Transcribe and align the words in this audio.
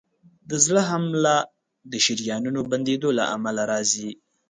د 0.49 0.51
زړه 0.65 0.81
حمله 0.89 1.35
د 1.91 1.93
شریانونو 2.05 2.59
بندېدو 2.71 3.09
له 3.19 3.23
امله 3.35 3.61
راځي. 3.71 4.09